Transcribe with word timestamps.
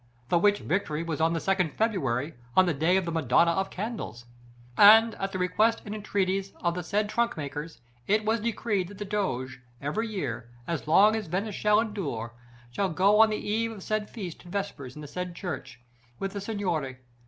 The 0.29 0.39
which 0.39 0.57
victory 0.57 1.03
was 1.03 1.21
on 1.21 1.33
the 1.33 1.39
2nd 1.39 1.75
February, 1.75 2.33
on 2.57 2.65
the 2.65 2.73
day 2.73 2.97
of 2.97 3.05
the 3.05 3.11
Madonna 3.11 3.51
of 3.51 3.69
candles. 3.69 4.25
And 4.75 5.13
at 5.21 5.31
the 5.31 5.37
request 5.37 5.83
and 5.85 5.93
entreaties 5.93 6.53
of 6.63 6.73
the 6.73 6.81
said 6.81 7.07
trunkmakers, 7.07 7.81
it 8.07 8.25
was 8.25 8.39
decreed 8.39 8.87
that 8.87 8.97
the 8.97 9.05
Doge, 9.05 9.61
every 9.79 10.07
year, 10.07 10.49
as 10.65 10.87
long 10.87 11.15
as 11.15 11.27
Venice 11.27 11.53
shall 11.53 11.79
endure, 11.79 12.33
should 12.71 12.95
go 12.95 13.19
on 13.19 13.29
the 13.29 13.37
eve 13.37 13.69
of 13.69 13.77
the 13.77 13.81
said 13.83 14.09
feast 14.09 14.39
to 14.39 14.47
vespers 14.49 14.95
in 14.95 15.01
the 15.03 15.07
said 15.07 15.35
church, 15.35 15.79
with 16.17 16.33
the 16.33 16.41
Signory. 16.41 16.97